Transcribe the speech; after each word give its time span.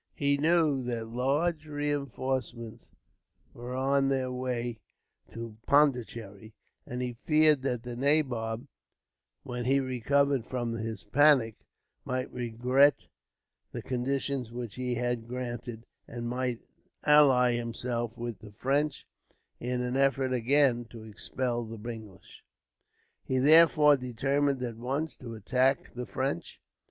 He 0.15 0.35
knew 0.35 0.81
that 0.85 1.09
large 1.09 1.67
reinforcements 1.67 2.87
were 3.53 3.75
on 3.75 4.07
their 4.09 4.31
way 4.31 4.79
to 5.31 5.57
Pondicherry, 5.67 6.55
and 6.87 7.03
he 7.03 7.13
feared 7.13 7.61
that 7.61 7.83
the 7.83 7.95
nabob, 7.95 8.65
when 9.43 9.65
he 9.65 9.79
recovered 9.79 10.47
from 10.47 10.73
his 10.73 11.03
panic, 11.03 11.53
might 12.03 12.33
regret 12.33 12.95
the 13.73 13.83
conditions 13.83 14.51
which 14.51 14.73
he 14.73 14.95
had 14.95 15.27
granted, 15.27 15.85
and 16.07 16.27
might 16.27 16.61
ally 17.03 17.53
himself 17.55 18.17
with 18.17 18.39
the 18.39 18.53
French 18.53 19.05
in 19.59 19.83
an 19.83 19.95
effort, 19.95 20.33
again, 20.33 20.83
to 20.85 21.03
expel 21.03 21.63
the 21.63 21.89
English. 21.91 22.43
He 23.23 23.37
therefore 23.37 23.97
determined 23.97 24.63
at 24.63 24.77
once 24.77 25.15
to 25.17 25.35
attack 25.35 25.93
the 25.93 26.07
French. 26.07 26.59